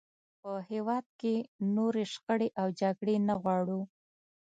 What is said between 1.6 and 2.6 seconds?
نورې شخړې